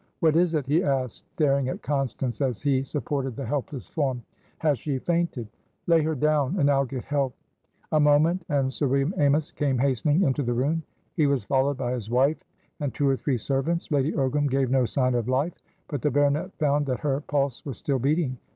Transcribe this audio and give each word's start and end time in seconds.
"What 0.19 0.35
is 0.35 0.55
it?" 0.55 0.65
he 0.65 0.83
asked, 0.83 1.29
staring 1.33 1.69
at 1.69 1.83
Constance 1.83 2.41
as 2.41 2.59
he 2.63 2.81
supported 2.81 3.35
the 3.35 3.45
helpless 3.45 3.87
form. 3.87 4.23
"Has 4.57 4.79
she 4.79 4.97
fainted?" 4.97 5.47
"Lay 5.85 6.01
her 6.01 6.15
down, 6.15 6.59
and 6.59 6.71
I'll 6.71 6.85
get 6.87 7.03
help." 7.03 7.35
A 7.91 7.99
moment, 7.99 8.43
and 8.49 8.73
Sir 8.73 8.87
William 8.87 9.13
Amys 9.19 9.51
came 9.51 9.77
hastening 9.77 10.23
into 10.23 10.41
the 10.41 10.55
room; 10.55 10.81
he 11.13 11.27
was 11.27 11.43
followed 11.43 11.77
by 11.77 11.91
his 11.91 12.09
wife 12.09 12.43
and 12.79 12.91
two 12.91 13.07
or 13.07 13.15
three 13.15 13.37
servants. 13.37 13.91
Lady 13.91 14.11
Ogram 14.13 14.49
gave 14.49 14.71
no 14.71 14.85
sign 14.85 15.13
of 15.13 15.29
life, 15.29 15.53
but 15.87 16.01
the 16.01 16.09
baronet 16.09 16.51
found 16.57 16.87
that 16.87 17.01
her 17.01 17.19
pulse 17.21 17.63
was 17.63 17.77
still 17.77 17.99
beating. 17.99 18.39